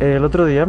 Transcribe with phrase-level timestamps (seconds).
[0.00, 0.66] El otro día,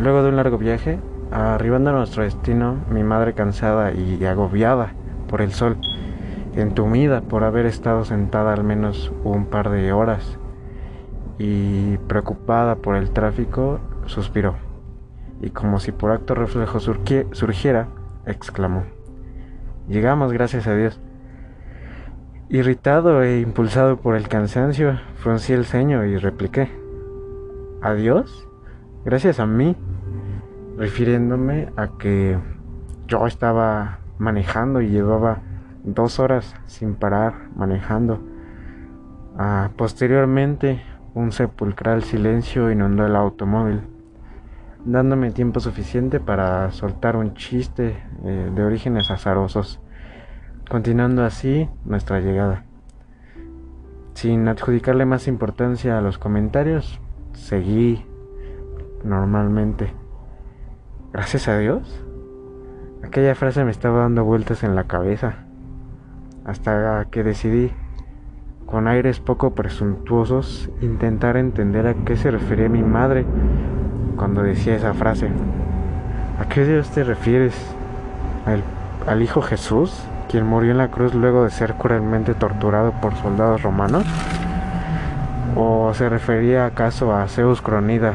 [0.00, 0.98] luego de un largo viaje,
[1.30, 4.94] arribando a nuestro destino, mi madre cansada y agobiada
[5.28, 5.76] por el sol,
[6.56, 10.38] entumida por haber estado sentada al menos un par de horas
[11.38, 14.54] y preocupada por el tráfico, suspiró
[15.42, 17.88] y como si por acto reflejo surgiera,
[18.24, 18.84] exclamó,
[19.86, 20.98] Llegamos, gracias a Dios.
[22.48, 26.70] Irritado e impulsado por el cansancio, fruncí el ceño y repliqué,
[27.82, 28.48] ¿Adiós?
[29.04, 29.76] Gracias a mí,
[30.76, 32.38] refiriéndome a que
[33.08, 35.40] yo estaba manejando y llevaba
[35.82, 38.20] dos horas sin parar manejando.
[39.36, 40.82] Ah, posteriormente,
[41.14, 43.82] un sepulcral silencio inundó el automóvil
[44.84, 49.80] dándome tiempo suficiente para soltar un chiste eh, de orígenes azarosos,
[50.68, 52.64] continuando así nuestra llegada.
[54.14, 57.00] Sin adjudicarle más importancia a los comentarios,
[57.32, 58.04] seguí
[59.04, 59.92] normalmente.
[61.12, 62.04] Gracias a Dios.
[63.04, 65.44] Aquella frase me estaba dando vueltas en la cabeza,
[66.44, 67.72] hasta que decidí,
[68.66, 73.26] con aires poco presuntuosos, intentar entender a qué se refería mi madre
[74.16, 75.28] cuando decía esa frase.
[76.40, 77.54] ¿A qué Dios te refieres?
[79.06, 79.92] ¿Al, Hijo Jesús,
[80.28, 84.04] quien murió en la cruz luego de ser cruelmente torturado por soldados romanos?
[85.56, 88.14] ¿O se refería acaso a Zeus Cronida,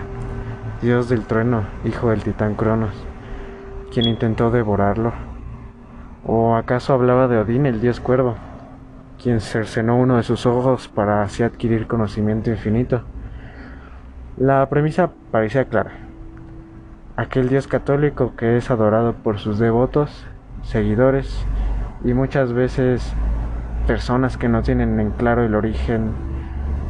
[0.82, 2.94] dios del trueno, hijo del titán Cronos,
[3.92, 5.14] quien intentó devorarlo?
[6.26, 8.36] ¿O acaso hablaba de Odín, el dios cuervo,
[9.22, 13.02] quien cercenó uno de sus ojos para así adquirir conocimiento infinito?
[14.38, 15.92] La premisa parecía clara.
[17.16, 20.28] Aquel Dios católico que es adorado por sus devotos,
[20.62, 21.44] seguidores
[22.04, 23.14] y muchas veces
[23.88, 26.12] personas que no tienen en claro el origen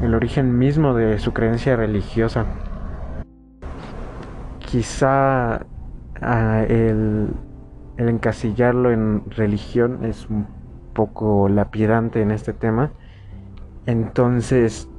[0.01, 2.45] el origen mismo de su creencia religiosa.
[4.67, 5.65] Quizá
[6.21, 7.33] ah, el,
[7.97, 10.45] encasillarlo en religión es un
[10.93, 12.91] poco lapidante en este tema.
[13.85, 14.89] Entonces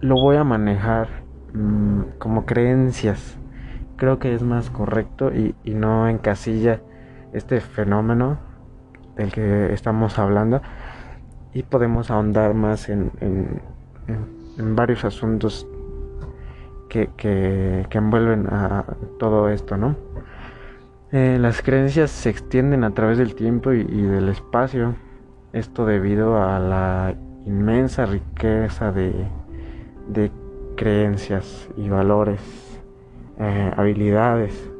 [0.00, 1.26] lo voy a manejar
[1.56, 3.38] Mm, como creencias.
[3.96, 6.80] Creo que es más correcto y, no encasilla
[7.32, 8.38] este fenómeno
[9.16, 10.60] del que estamos hablando
[11.54, 15.66] y podemos ahondar más en, en, varios asuntos
[16.88, 18.84] que, que, envuelven a
[19.18, 19.96] todo esto, ¿no?
[21.12, 24.96] Eh, las creencias se extienden a través del tiempo y, del espacio,
[25.52, 27.14] esto debido a la
[27.46, 29.12] inmensa riqueza de,
[30.08, 30.30] de
[30.76, 32.40] creencias y valores,
[33.38, 34.70] eh, habilidades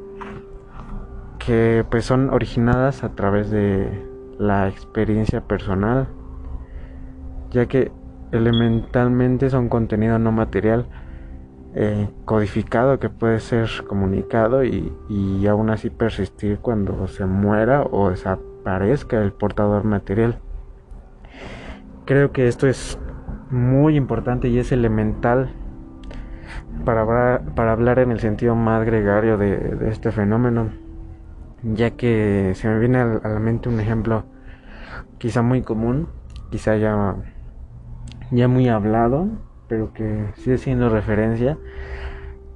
[1.38, 4.04] que pues son originadas a través de
[4.38, 6.08] la experiencia personal,
[7.50, 7.92] ya que
[8.32, 10.86] elementalmente son contenido no material
[11.78, 18.08] eh, codificado que puede ser comunicado y, y aún así persistir cuando se muera o
[18.08, 20.38] desaparezca el portador material.
[22.06, 22.98] Creo que esto es
[23.50, 25.52] muy importante y es elemental
[26.86, 30.70] para hablar, para hablar en el sentido más gregario de, este fenómeno,
[31.62, 34.24] ya que se me viene a la mente un ejemplo
[35.18, 36.08] quizá muy común,
[36.50, 37.16] quizá ya,
[38.30, 39.28] ya muy hablado,
[39.68, 41.58] pero que sigue siendo referencia,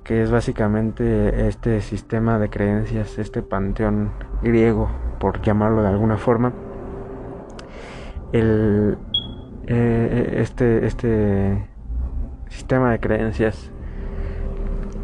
[0.05, 4.13] que es básicamente este sistema de creencias, este panteón
[4.43, 6.53] griego, por llamarlo de alguna forma.
[8.33, 8.97] El,
[9.67, 11.69] eh, este, este
[12.49, 13.73] sistema de creencias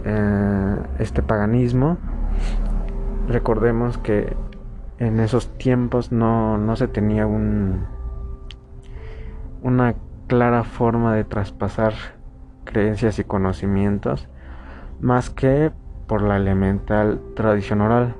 [0.09, 1.99] eh, este paganismo,
[3.27, 4.37] recordemos que
[4.99, 7.87] en esos tiempos no, no se tenía un,
[9.63, 9.97] una
[10.27, 11.95] clara forma de traspasar
[12.65, 14.29] creencias y conocimientos
[15.01, 15.73] más que
[16.07, 18.15] por la elemental tradición oral.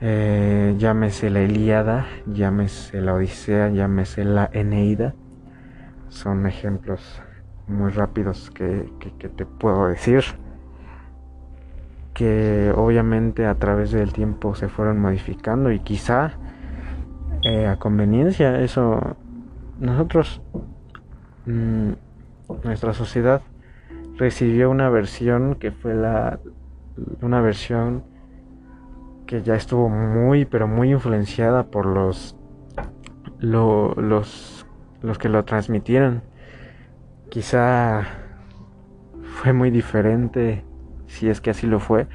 [0.00, 5.14] Eh, llámese la Ilíada, llámese la Odisea, llámese la Eneida.
[6.08, 7.22] Son ejemplos
[7.68, 8.90] muy rápidos que,
[9.36, 10.24] te puedo decir
[12.14, 16.32] que obviamente a través del tiempo se fueron modificando y quizá
[17.44, 19.16] eh, a conveniencia eso
[19.78, 20.40] nosotros
[21.46, 21.92] mm,
[22.64, 23.42] nuestra sociedad
[24.16, 26.38] recibió una versión que fue la
[27.20, 28.04] una versión
[29.26, 32.36] que ya estuvo muy pero muy influenciada por los
[33.40, 34.66] los
[35.00, 36.22] los que lo transmitieron
[37.32, 38.02] Quizá
[39.22, 40.66] fue muy diferente,
[41.06, 42.06] si es que así lo fue,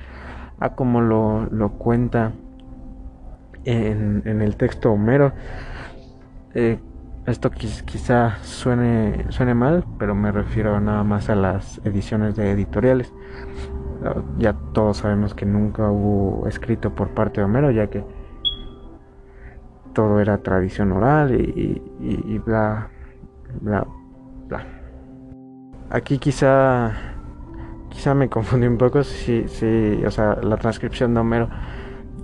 [0.59, 2.33] a como lo, lo cuenta
[3.65, 5.33] en, en, el texto Homero.
[6.53, 6.77] Eh,
[7.27, 13.13] esto quizá suene, suene mal, pero me refiero nada más a las ediciones de editoriales.
[14.37, 18.03] Ya todos sabemos que nunca hubo escrito por parte de Homero, ya que
[19.93, 22.89] todo era tradición oral y, y bla,
[23.61, 23.85] bla,
[24.47, 24.65] bla.
[25.89, 26.93] Aquí quizá
[27.89, 31.49] quizá me confundí un poco si, si o sea, la transcripción de Homero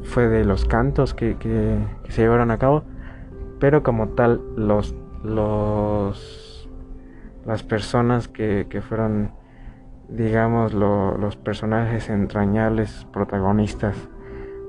[0.03, 1.79] fue de los cantos que, que,
[2.09, 2.83] se llevaron a cabo,
[3.63, 4.93] pero como tal los
[5.23, 6.69] los
[7.45, 9.31] las personas que, que fueron
[10.09, 13.95] digamos los personajes entrañables protagonistas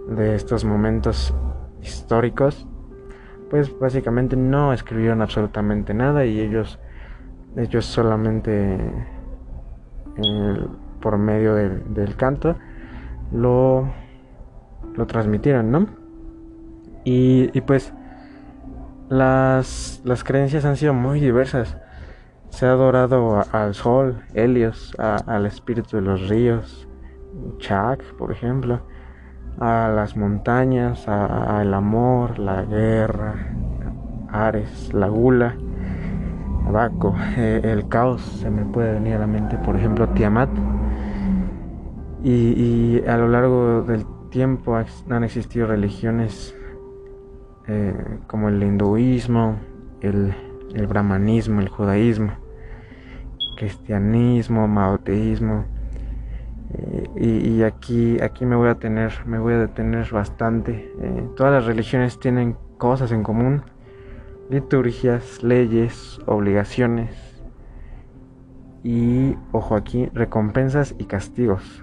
[0.07, 1.35] de estos momentos
[1.83, 2.69] históricos
[3.51, 6.79] pues básicamente no escribieron absolutamente nada y ellos
[7.57, 8.77] ellos solamente
[10.23, 10.67] eh,
[11.01, 12.55] por medio del canto
[13.33, 13.89] lo,
[14.95, 15.87] lo transmitieron, ¿no?
[17.05, 17.93] Y, pues
[19.09, 21.77] las, las, creencias han sido muy diversas.
[22.51, 26.89] Se ha adorado al sol, Helios, al espíritu de los ríos,
[27.59, 28.81] Chak, por ejemplo,
[29.59, 33.35] a las montañas, al amor, la guerra,
[34.31, 35.57] Ares, la gula,
[36.71, 40.51] Baco, eh, el caos, se me puede venir a la mente, por ejemplo, Tiamat.
[42.23, 44.77] Y, a lo largo del tiempo
[45.11, 46.57] han existido religiones
[47.67, 49.59] eh, como el hinduismo,
[50.01, 50.35] el,
[50.87, 52.33] brahmanismo, el judaísmo,
[53.57, 55.65] cristianismo, maoteísmo.
[56.75, 60.93] Eh, y, aquí, aquí me voy a tener, me voy a detener bastante.
[61.01, 63.63] Eh, todas las religiones tienen cosas en común,
[64.51, 67.43] liturgias, leyes, obligaciones
[68.83, 71.83] y, ojo aquí, recompensas y castigos.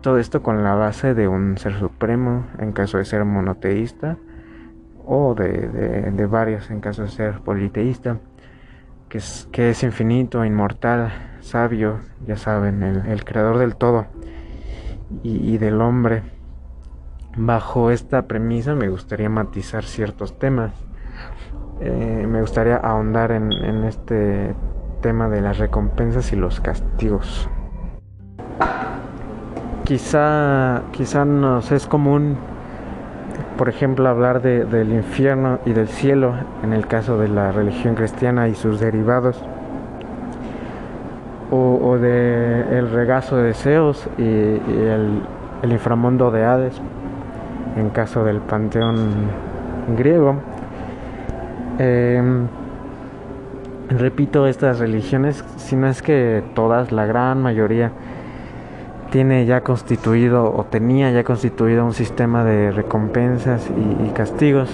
[0.00, 4.16] Todo esto con la base de un ser supremo en caso de ser monoteísta
[5.08, 8.18] o de, varios en caso de ser politeísta,
[9.08, 14.06] que es, que es infinito, inmortal, sabio, ya saben, el, creador del todo
[15.22, 16.22] y, del hombre.
[17.36, 20.72] Bajo esta premisa me gustaría matizar ciertos temas.
[21.80, 24.54] Eh, me gustaría ahondar en este
[25.00, 27.48] tema de las recompensas y los castigos
[29.88, 32.36] quizá, quizá nos es común,
[33.58, 36.32] por ejemplo, hablar de, del infierno y del cielo
[36.62, 39.42] en el caso de la religión cristiana y sus derivados,
[41.50, 45.22] o, o de el regazo de deseos y, el,
[45.64, 46.80] inframundo de Hades
[47.76, 49.08] en caso del panteón
[49.96, 50.36] griego.
[51.80, 52.46] Em,
[53.88, 57.90] repito, estas religiones, si no es que todas, la gran mayoría,
[59.10, 64.70] tiene ya constituido o tenía ya constituido un sistema de recompensas y, castigos.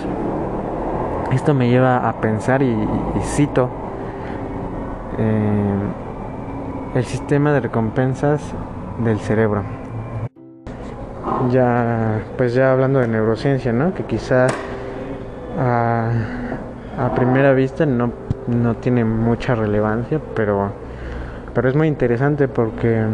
[1.33, 2.77] Esto me lleva a pensar y,
[3.23, 3.69] cito
[5.19, 5.75] eh,
[6.95, 8.43] el sistema de recompensas
[9.05, 9.63] del cerebro.
[11.51, 13.95] Ya, pues ya hablando de neurociencia, ¿no?
[13.95, 14.47] Que quizá
[15.59, 16.11] a,
[16.99, 18.13] a primera vista no,
[18.47, 20.73] no tiene mucha relevancia, pero,
[21.55, 23.05] pero es muy interesante porque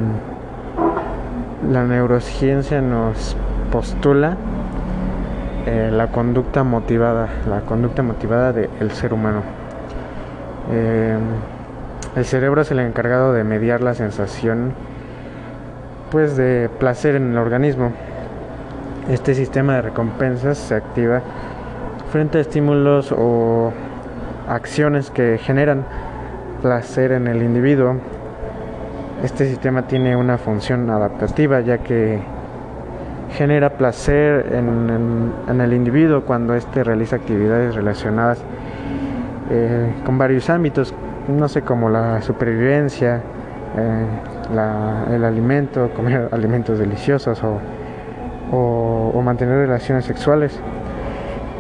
[1.69, 3.37] la neurociencia nos
[3.71, 4.37] postula
[5.67, 9.43] eh, la conducta motivada, la conducta motivada del ser humano.
[10.73, 11.19] Eh,
[12.17, 14.73] el cerebro es el encargado de mediar la sensación
[16.11, 17.93] pues de placer en el organismo.
[19.11, 21.21] Este sistema de recompensas se activa
[22.11, 23.73] frente a estímulos o
[24.49, 25.85] acciones que generan
[26.63, 27.97] placer en el individuo
[29.23, 32.19] este sistema tiene una función adaptativa ya que
[33.37, 38.43] genera placer en, el individuo cuando éste realiza actividades relacionadas
[39.51, 40.95] eh, con varios ámbitos,
[41.29, 43.21] no sé, como la supervivencia,
[43.77, 44.07] eh,
[45.13, 47.61] el alimento, comer alimentos deliciosos o,
[49.15, 50.59] o mantener relaciones sexuales,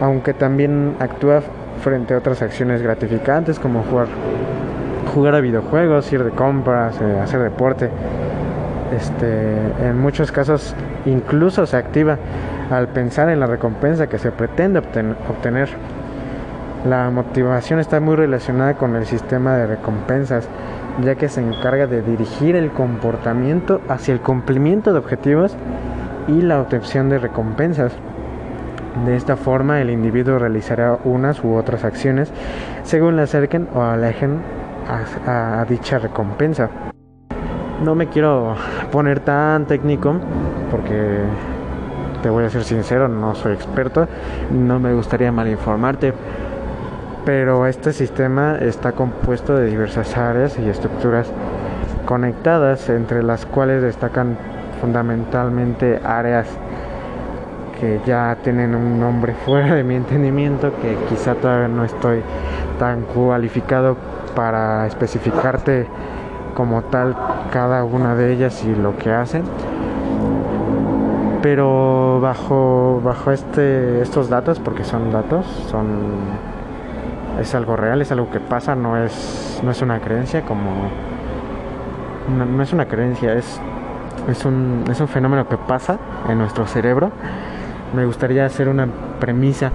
[0.00, 1.42] aunque también actúa
[1.82, 4.08] frente a otras acciones gratificantes como jugar
[5.14, 7.90] jugar a videojuegos, ir de compras, eh, hacer deporte.
[8.96, 10.74] Este, en muchos casos
[11.06, 12.18] incluso se activa
[12.70, 15.68] al pensar en la recompensa que se pretende obtener.
[16.88, 20.48] La motivación está muy relacionada con el sistema de recompensas,
[21.04, 25.56] ya que se encarga de dirigir el comportamiento hacia el cumplimiento de objetivos
[26.26, 27.92] y la obtención de recompensas.
[29.04, 32.32] De esta forma, el individuo realizará unas u otras acciones
[32.82, 34.40] según le acerquen o alejen
[35.26, 36.68] a, dicha recompensa.
[37.84, 38.54] No me quiero
[38.90, 40.14] poner tan técnico
[40.70, 41.24] porque
[42.22, 44.06] te voy a ser sincero, no soy experto,
[44.50, 46.12] no me gustaría mal informarte,
[47.24, 51.32] pero este sistema está compuesto de diversas áreas y estructuras
[52.04, 54.36] conectadas, entre las cuales destacan
[54.80, 56.46] fundamentalmente áreas
[57.80, 62.20] que ya tienen un nombre fuera de mi entendimiento, que quizá todavía no estoy
[62.78, 63.96] tan cualificado
[64.34, 65.86] para especificarte
[66.54, 67.16] como tal
[67.52, 69.44] cada una de ellas y lo que hacen.
[71.42, 75.86] Pero bajo bajo este estos datos, porque son datos, son
[77.40, 80.90] es algo real, es algo que pasa, no es no es una creencia como
[82.28, 83.60] no, es una creencia, es
[84.28, 87.10] es un, es un fenómeno que pasa en nuestro cerebro.
[87.94, 88.86] Me gustaría hacer una
[89.18, 89.72] premisa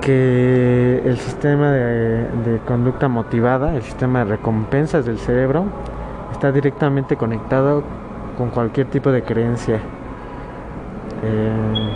[0.00, 5.64] que el sistema de, conducta motivada, el sistema de recompensas del cerebro,
[6.32, 7.82] está directamente conectado
[8.38, 9.76] con cualquier tipo de creencia.
[11.22, 11.90] Eh,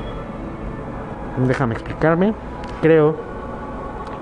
[1.47, 2.35] déjame explicarme.
[2.83, 3.17] Creo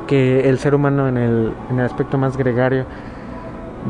[0.07, 2.85] que el ser humano en el, en el aspecto más gregario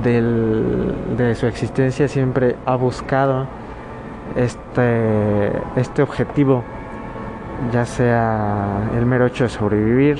[0.02, 3.46] del, de su existencia siempre ha buscado
[4.36, 6.64] este, este objetivo
[7.70, 10.18] ya sea el mero hecho de sobrevivir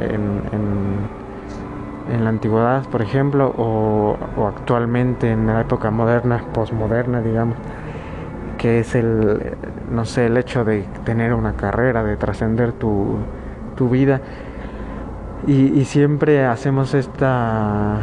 [0.00, 4.16] en, en, la antigüedad, por ejemplo, o,
[4.48, 7.56] actualmente en la época moderna, posmoderna, digamos,
[8.56, 9.56] que es el,
[9.90, 13.18] no sé, el hecho de tener una carrera, de trascender tu,
[13.90, 14.20] vida.
[15.46, 18.00] Y, y, siempre hacemos esta,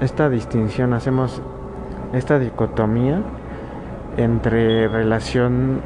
[0.00, 1.40] esta distinción, hacemos
[2.12, 3.22] esta dicotomía
[4.18, 5.80] entre relación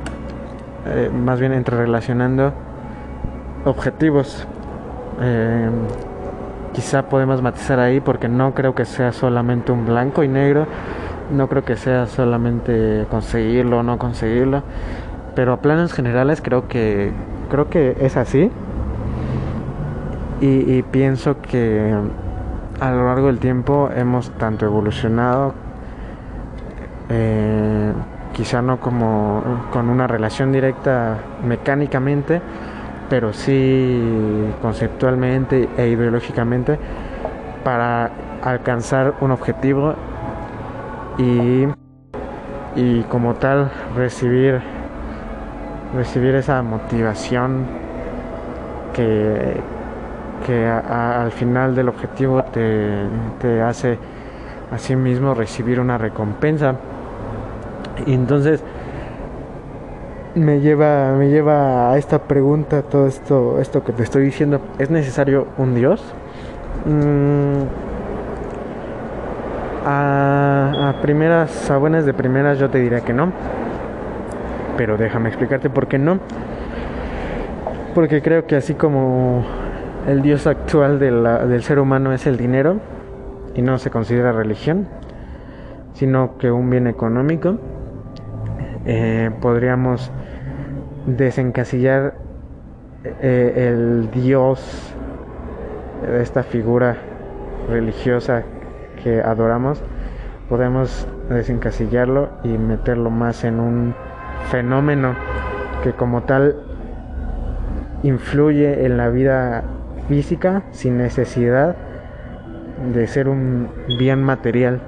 [0.86, 2.52] eh, más bien entre relacionando
[3.64, 4.46] objetivos.
[5.20, 5.70] Eh,
[6.72, 10.66] quizá podemos matizar ahí porque no creo que sea solamente un blanco y negro,
[11.30, 14.62] no creo que sea solamente conseguirlo o no conseguirlo,
[15.34, 17.12] pero a planos generales creo que
[17.50, 18.50] creo que es así
[20.40, 21.94] y, pienso que
[22.80, 25.54] a lo largo del tiempo hemos tanto evolucionado
[27.08, 27.92] eh,
[28.34, 32.40] quizá no como con una relación directa mecánicamente,
[33.08, 36.78] pero sí conceptualmente e ideológicamente
[37.62, 38.10] para
[38.42, 39.94] alcanzar un objetivo
[41.18, 41.66] y,
[42.74, 44.60] y como tal recibir
[45.94, 47.66] recibir esa motivación
[48.94, 49.60] que,
[50.46, 53.04] que al final del objetivo te,
[53.40, 53.98] te hace
[54.96, 56.74] mismo recibir una recompensa
[58.06, 58.62] y entonces
[60.34, 64.90] me lleva, me lleva a esta pregunta, todo esto, esto que te estoy diciendo, ¿es
[64.90, 66.02] necesario un Dios?
[66.86, 67.62] Mm,
[69.84, 73.32] a, primeras, a buenas de primeras yo te diría que no.
[74.76, 76.18] Pero déjame explicarte por qué no.
[77.94, 79.44] Porque creo que así como
[80.08, 82.80] el Dios actual del ser humano es el dinero
[83.54, 84.88] y no se considera religión,
[85.92, 87.58] sino que un bien económico,
[88.84, 90.10] eh, podríamos
[91.06, 92.14] desencasillar
[93.04, 94.94] eh, el Dios,
[96.20, 96.96] esta figura
[97.68, 98.42] religiosa
[99.02, 99.82] que adoramos,
[100.48, 103.94] podemos desencasillarlo y meterlo más en un
[104.50, 105.14] fenómeno
[105.82, 106.56] que como tal
[108.02, 109.64] influye en la vida
[110.08, 111.76] física sin necesidad
[112.92, 114.80] de ser un bien material.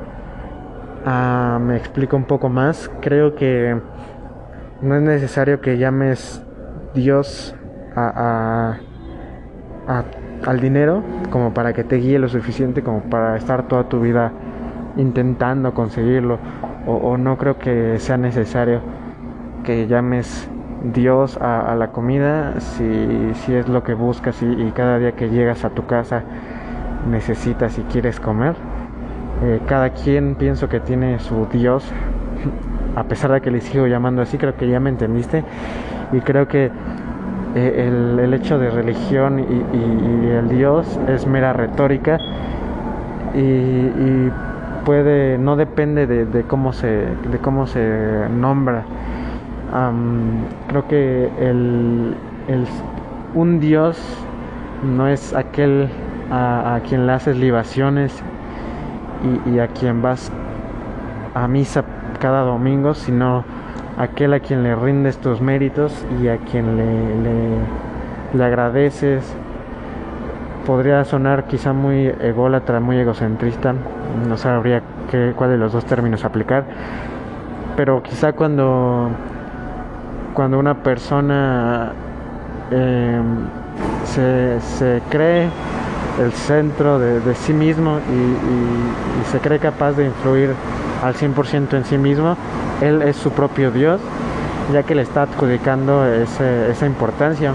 [1.06, 2.90] Ah, me explico un poco más.
[3.02, 3.78] Creo que
[4.80, 6.42] no es necesario que llames
[6.94, 7.54] Dios
[7.94, 8.76] a,
[10.46, 14.32] al dinero como para que te guíe lo suficiente como para estar toda tu vida
[14.96, 16.38] intentando conseguirlo.
[16.87, 18.80] O, no creo que sea necesario
[19.62, 20.49] que llames
[20.94, 25.64] Dios a, la comida si, si, es lo que buscas y cada día que llegas
[25.64, 26.23] a tu casa
[27.08, 28.54] necesitas y quieres comer
[29.43, 31.85] eh, cada quien pienso que tiene su Dios,
[32.97, 35.45] a pesar de que le sigo llamando así, creo que ya me entendiste.
[36.12, 36.71] Y creo que
[37.55, 42.19] eh, el, hecho de religión y, el Dios es mera retórica
[43.35, 44.31] y,
[44.85, 48.85] puede, no depende de, cómo se, de cómo se nombra.
[50.69, 52.14] creo que el,
[53.35, 53.99] un Dios
[54.85, 55.88] no es aquel
[56.31, 58.23] a, a quien le haces libaciones
[59.47, 60.31] y, a quien vas
[61.35, 61.85] a misa
[62.21, 63.45] cada domingo, sino
[63.99, 69.25] aquel a quien le rindes tus méritos y a quien le, le, agradeces.
[70.66, 73.75] Podría sonar quizá muy ególatra, muy egocentrista,
[74.26, 76.64] no sabría qué, cuál de los dos términos aplicar,
[77.76, 79.11] pero quizá cuando,
[80.33, 81.93] cuando una persona
[82.71, 83.47] em,
[84.04, 85.49] se, cree
[86.23, 90.50] el centro de, sí mismo y, se cree capaz de influir
[91.02, 92.37] al 100% en sí mismo,
[92.80, 94.00] él es su propio Dios,
[94.73, 97.52] ya que le está adjudicando esa importancia.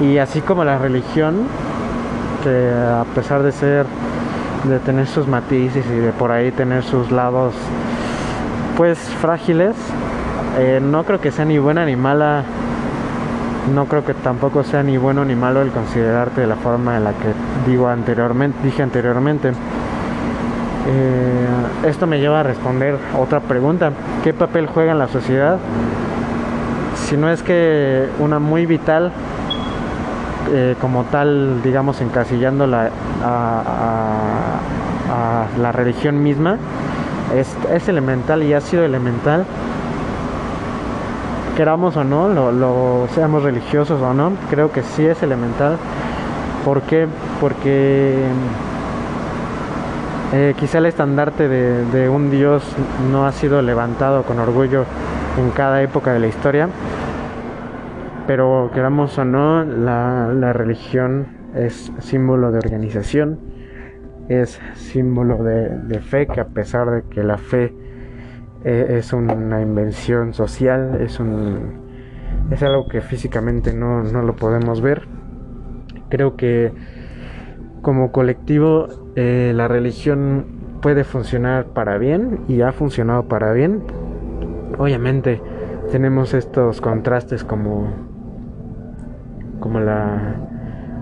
[0.00, 1.46] Y así como la religión,
[2.42, 3.86] que a pesar de ser,
[4.64, 7.52] de tener sus matices y de por ahí tener sus lados,
[8.76, 9.76] pues frágiles,
[10.58, 12.44] eh, no creo que sea ni buena ni mala
[13.70, 17.04] no creo que tampoco sea ni bueno ni malo el considerarte de la forma en
[17.04, 17.32] la que
[17.70, 19.52] digo anteriormente, dije anteriormente.
[20.88, 21.46] Eh,
[21.86, 23.92] esto me lleva a responder otra pregunta.
[24.24, 25.58] ¿Qué papel juega en la sociedad?
[26.96, 29.12] Si no es que una muy vital,
[30.52, 32.90] eh, como tal, digamos, encasillando a,
[35.60, 36.56] la religión misma,
[37.36, 39.44] es, es elemental y ha sido elemental
[41.56, 45.76] queramos o no, lo, seamos religiosos o no, creo que sí es elemental.
[46.64, 47.06] ¿Por qué?
[47.40, 48.24] Porque
[50.32, 52.64] eh, quizá el estandarte de, un Dios
[53.10, 54.84] no ha sido levantado con orgullo
[55.38, 56.68] en cada época de la historia,
[58.26, 63.38] pero queramos o no, la, religión es símbolo de organización,
[64.28, 67.74] es símbolo de fe, que a pesar de que la fe
[68.64, 71.82] eh, es una invención social, es, un,
[72.50, 75.02] es algo que físicamente no, lo podemos ver.
[76.08, 76.72] Creo que
[77.80, 80.46] como colectivo eh, la religión
[80.80, 83.82] puede funcionar para bien y ha funcionado para bien.
[84.78, 85.40] Obviamente
[85.90, 87.88] tenemos estos contrastes como,
[89.60, 90.36] como la,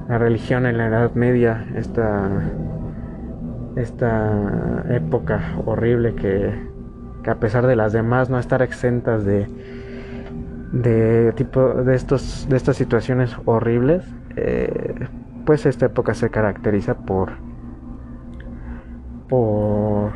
[0.08, 2.30] la religión en la Edad Media, esta,
[3.76, 6.69] esta época horrible que
[7.22, 9.48] que a pesar de las demás no estar exentas de
[10.72, 14.04] de tipo de estos de estas situaciones horribles
[14.36, 15.06] eh,
[15.44, 17.32] pues esta época se caracteriza por
[19.28, 20.12] por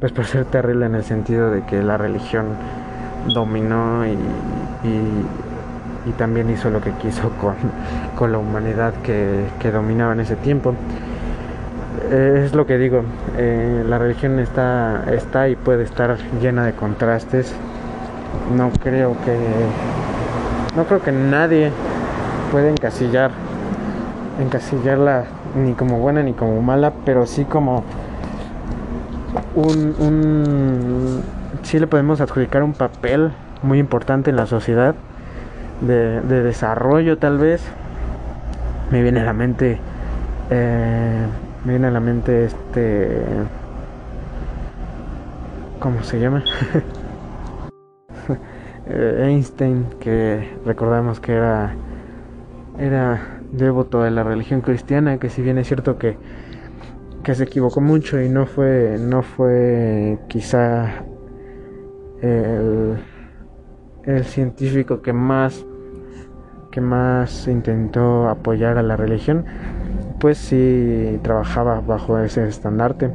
[0.00, 2.46] pues por ser terrible en el sentido de que la religión
[3.34, 4.12] dominó y,
[4.84, 7.54] y, también hizo lo que quiso con,
[8.16, 10.74] con la humanidad que, que dominaba en ese tiempo
[12.10, 13.02] es lo que digo,
[13.36, 17.54] eh, la religión está, está y puede estar llena de contrastes.
[18.56, 19.36] No creo que
[20.76, 21.70] no creo que nadie
[22.52, 23.30] pueda encasillar
[24.40, 25.24] encasillarla
[25.56, 27.84] ni como buena ni como mala, pero sí como
[29.54, 31.22] un, un
[31.62, 34.94] sí le podemos adjudicar un papel muy importante en la sociedad
[35.80, 37.62] de, de desarrollo tal vez.
[38.90, 39.78] Me viene a la mente
[40.50, 41.26] eh,
[41.64, 43.22] me viene a la mente este
[45.80, 46.44] ¿cómo se llama?
[48.90, 51.74] Eh, Einstein que recordamos que era
[52.78, 53.20] era
[53.52, 56.16] devoto de la religión cristiana que si bien es cierto que
[57.22, 61.04] que se equivocó mucho y no fue no fue quizá
[62.22, 62.96] el,
[64.04, 65.66] el científico que más
[66.70, 69.44] que más intentó apoyar a la religión
[70.20, 73.10] pues sí trabajaba bajo ese estandarte.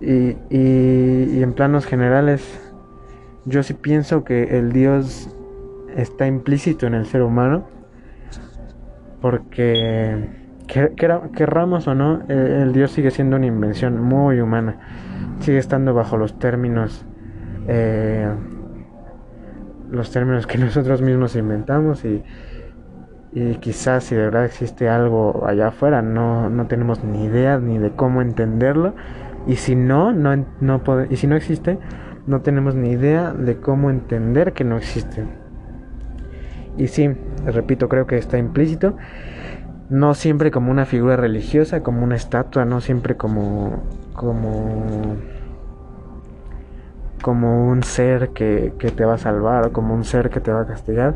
[0.00, 2.42] Y, y, en planos generales,
[3.44, 5.28] yo sí pienso que el Dios
[5.94, 7.66] está implícito en el ser humano,
[9.20, 14.76] porque querramos o no, el, Dios sigue siendo una invención muy humana,
[15.40, 17.04] sigue estando bajo los términos,
[17.66, 18.28] eh,
[19.90, 22.22] los términos que nosotros mismos inventamos y
[23.32, 27.78] y quizás si de verdad existe algo allá afuera no, no tenemos ni idea ni
[27.78, 28.94] de cómo entenderlo.
[29.46, 31.78] Y si no, no, no y si no existe
[32.26, 35.24] no tenemos ni idea de cómo entender que no existe.
[36.76, 37.10] Y sí,
[37.44, 38.96] repito, creo que está implícito.
[39.88, 43.82] No siempre como una figura religiosa, como una estatua, no siempre como
[44.14, 45.16] como
[47.22, 50.52] como un ser que, que te va a salvar o como un ser que te
[50.52, 51.14] va a castigar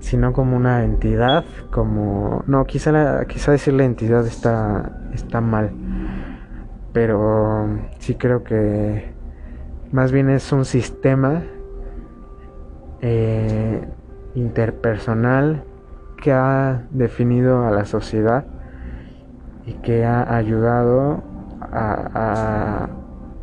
[0.00, 5.70] sino como una entidad, como no, quizá la, quizá decir la entidad está está mal,
[6.92, 9.12] pero sí creo que
[9.92, 11.42] más bien es un sistema
[13.00, 13.86] eh,
[14.34, 15.64] interpersonal
[16.22, 18.46] que ha definido a la sociedad
[19.66, 21.22] y que ha ayudado
[21.60, 22.88] a,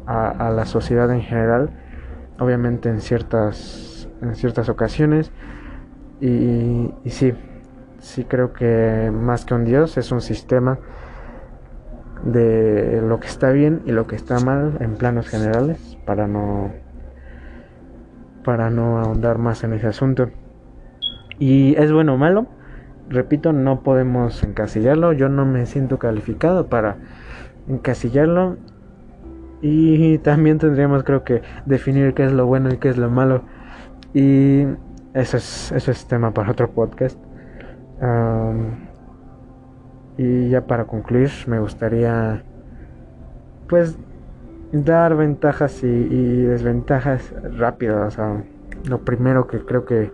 [0.08, 1.70] a, a la sociedad en general,
[2.40, 5.32] obviamente en ciertas, en ciertas ocasiones,
[6.26, 7.34] y, sí,
[8.00, 10.80] sí creo que más que un Dios es un sistema
[12.24, 16.72] de lo que está bien y lo que está mal en planos generales para no
[18.46, 20.30] para no ahondar más en ese asunto
[21.40, 22.48] y es bueno o malo
[23.10, 25.14] repito, no podemos encasillarlo.
[25.14, 26.98] Yo no me siento calificado para
[27.68, 28.58] encasillarlo.
[29.62, 33.44] Y también tendríamos, creo que, definir qué es lo bueno y qué es lo malo.
[34.14, 34.66] Y
[35.14, 37.18] eso es, eso es tema para otro podcast.
[40.18, 42.44] y ya para concluir, me gustaría,
[43.68, 43.98] pues,
[44.72, 48.18] dar ventajas y, desventajas rápidas.
[48.86, 50.12] lo primero que creo que,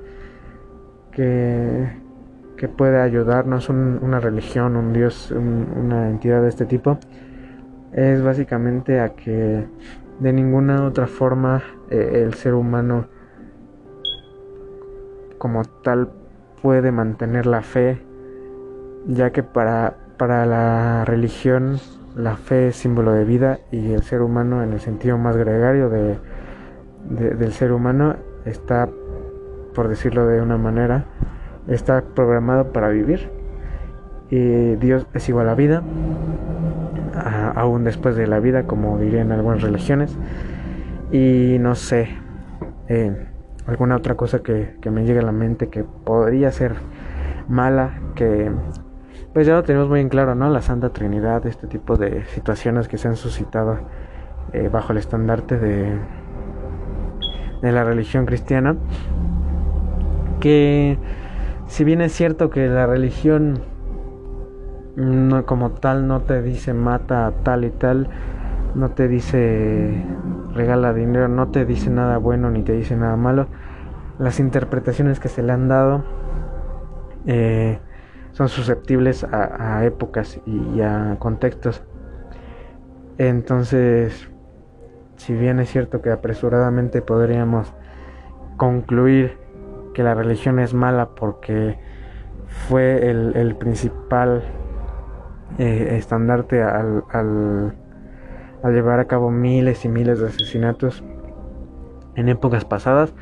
[1.11, 1.89] que,
[2.57, 6.99] que puede ayudarnos una religión, un Dios, una entidad de este tipo,
[7.93, 9.65] es básicamente a que
[10.19, 13.07] de ninguna otra forma eh, el ser humano
[15.39, 16.09] como tal
[16.61, 17.99] puede mantener la fe,
[19.07, 21.79] ya que para, para la religión
[22.15, 25.89] la fe es símbolo de vida y el ser humano en el sentido más gregario
[25.89, 26.17] de,
[27.09, 28.89] del ser humano está,
[29.73, 31.05] por decirlo de una manera,
[31.67, 33.29] está programado para vivir.
[34.29, 35.81] Y Dios es igual a vida,
[37.55, 40.15] aún después de la vida, como dirían algunas religiones.
[41.11, 42.09] Y no sé,
[42.89, 43.28] eh,
[43.69, 46.75] alguna otra cosa que, que me llegue a la mente que podría ser
[47.47, 48.51] mala, que
[49.33, 50.49] pues ya lo tenemos muy en claro, ¿no?
[50.49, 53.79] La Santa Trinidad, este tipo de situaciones que se han suscitado
[54.53, 55.97] eh, bajo el estandarte de,
[57.61, 58.75] de la religión cristiana.
[60.39, 60.97] Que
[61.67, 63.61] si bien es cierto que la religión
[64.95, 68.09] no, como tal no te dice mata tal y tal,
[68.75, 70.05] no te dice
[70.53, 73.47] regala dinero, no te dice nada bueno ni te dice nada malo,
[74.17, 76.03] las interpretaciones que se le han dado
[77.25, 77.79] eh,
[78.31, 81.83] son susceptibles a, épocas y a contextos.
[83.17, 84.29] Entonces,
[85.17, 87.73] si bien es cierto que apresuradamente podríamos
[88.55, 89.37] concluir
[89.93, 91.77] que la religión es mala porque
[92.47, 94.43] fue el, principal
[95.57, 97.73] eh, estandarte al, al,
[98.63, 101.03] llevar a cabo miles y miles de asesinatos
[102.15, 103.13] en épocas pasadas,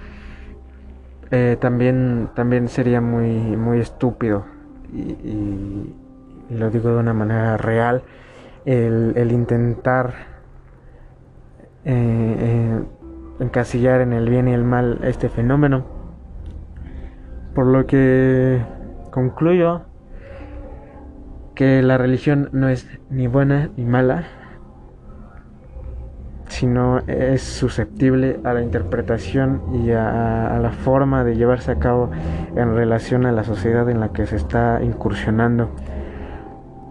[1.29, 4.45] eh, también, también sería muy, muy estúpido
[4.93, 5.93] y,
[6.49, 8.03] lo digo de una manera real,
[8.65, 10.13] el, intentar
[11.83, 12.83] eh, eh,
[13.41, 15.85] encasillar en el bien y el mal este fenómeno.
[17.53, 18.61] Por lo que
[19.11, 19.81] concluyo
[21.55, 24.25] que la religión no es ni buena ni mala,
[26.57, 32.09] sino es susceptible a la interpretación y a, la forma de llevarse a cabo
[32.55, 35.69] en relación a la sociedad en la que se está incursionando.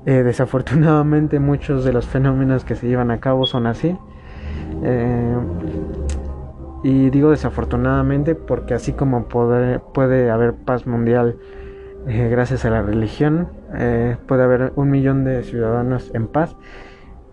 [0.05, 3.97] Eh, desafortunadamente muchos de los fenómenos que se llevan a cabo son así.
[4.85, 5.37] Eh,
[6.85, 11.39] y digo desafortunadamente porque así como puede haber paz mundial
[12.07, 13.49] eh, gracias a la religión,
[14.29, 16.55] puede haber un millón de ciudadanos en paz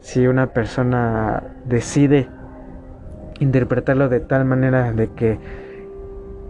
[0.04, 2.28] si una persona decide
[3.40, 5.40] interpretarlo de tal manera de que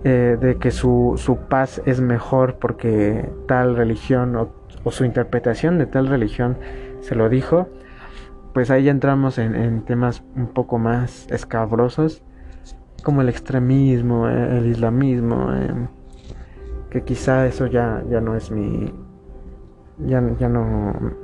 [0.04, 4.52] eh, de que su, su, paz es mejor porque tal religión o,
[4.92, 6.58] su interpretación de tal religión
[7.02, 7.70] se lo dijo
[8.56, 12.24] pues ahí entramos en, temas un poco más escabrosos
[13.04, 15.88] como el extremismo el islamismo eh,
[16.89, 18.92] que quizá eso ya ya no es mi
[20.00, 21.23] ya, ya no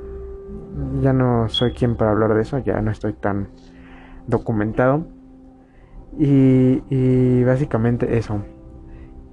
[1.00, 3.48] ya no soy quien para hablar de eso, ya no estoy tan
[4.26, 5.06] documentado.
[6.18, 8.42] Y, básicamente eso.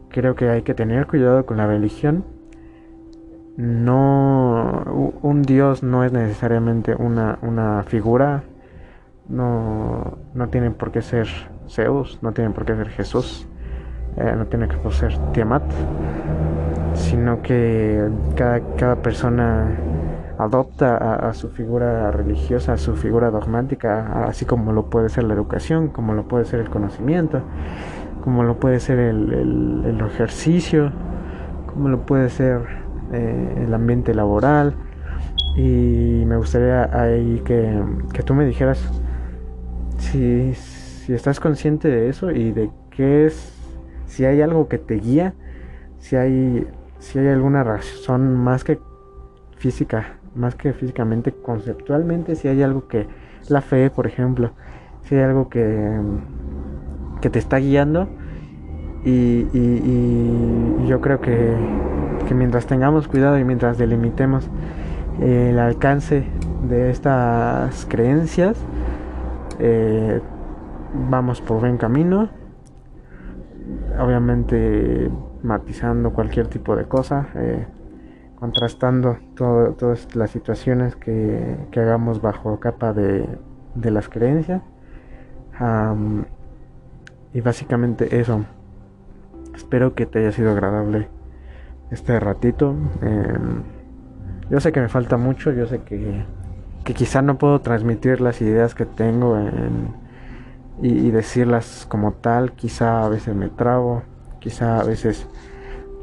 [0.09, 2.23] Creo que hay que tener cuidado con la religión.
[3.57, 4.83] No,
[5.21, 8.43] un dios no es necesariamente una, una figura.
[9.27, 11.27] No, no tiene por qué ser
[11.67, 13.47] Zeus, no tiene por qué ser Jesús,
[14.15, 15.63] eh, no tiene qué ser Tiamat,
[16.93, 19.75] sino que cada, cada persona
[20.37, 25.33] adopta a, su figura religiosa, a su figura dogmática, así como lo puede ser la
[25.33, 27.41] educación, como lo puede ser el conocimiento,
[28.23, 30.91] como lo puede ser el, ejercicio,
[31.65, 32.61] como lo puede ser
[33.11, 34.75] eh, el ambiente laboral.
[35.55, 37.81] Y me gustaría ahí que,
[38.13, 38.79] que tú me dijeras
[39.97, 43.53] si, si estás consciente de eso y de qué es,
[44.05, 45.33] si hay algo que te guía,
[45.97, 46.67] si hay,
[46.99, 48.79] si hay alguna razón más que
[49.57, 53.07] física más que físicamente, conceptualmente, si hay algo que,
[53.49, 54.51] la fe, por ejemplo,
[55.03, 55.99] si hay algo que,
[57.21, 58.07] que te está guiando.
[59.05, 59.45] Y,
[60.85, 61.55] yo creo que,
[62.27, 64.49] que, mientras tengamos cuidado y mientras delimitemos
[65.21, 66.25] el alcance
[66.67, 68.57] de estas creencias,
[69.59, 70.21] eh,
[71.09, 72.29] vamos por buen camino.
[73.99, 75.09] Obviamente
[75.43, 77.27] matizando cualquier tipo de cosa.
[77.35, 77.65] Eh,
[78.39, 83.27] contrastando todas las situaciones que, hagamos bajo capa de,
[83.75, 84.61] las creencias.
[87.33, 88.45] y básicamente eso.
[89.55, 91.09] Espero que te haya sido agradable
[91.91, 92.75] este ratito.
[93.01, 93.63] Em,
[94.49, 96.23] yo sé que me falta mucho, yo sé que,
[96.83, 99.37] que quizá no puedo transmitir las ideas que tengo
[100.81, 102.53] y, decirlas como tal.
[102.53, 104.03] Quizá a veces me trabo,
[104.39, 105.27] quizá a veces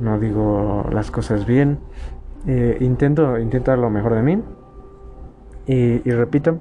[0.01, 1.79] no digo las cosas bien.
[2.47, 4.43] Eh, intento, intento lo mejor de mí.
[5.67, 6.59] Y, repito,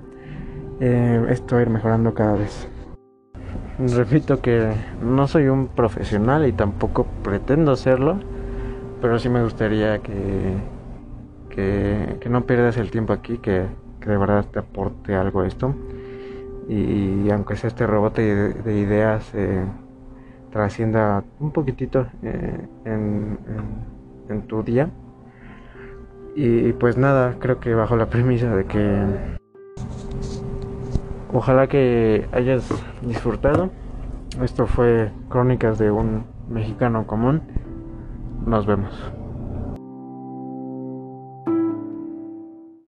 [0.80, 2.70] eh, esto ir mejorando cada vez.
[3.80, 8.20] Repito que no soy un profesional y tampoco pretendo serlo,
[9.02, 10.54] pero sí me gustaría que,
[11.50, 13.66] que, no pierdas el tiempo aquí, que,
[14.06, 15.76] de verdad te aporte algo esto.
[16.70, 19.66] Y, aunque sea este rebote de, ideas, eh,
[20.52, 23.38] trascienda un poquitito eh, en,
[24.30, 24.90] en, tu día.
[26.36, 29.38] Y pues nada, creo que bajo la premisa de que
[31.32, 32.68] ojalá que hayas
[33.02, 33.70] disfrutado.
[34.42, 37.42] Esto fue Crónicas de un Mexicano Común.
[38.46, 39.14] Nos vemos.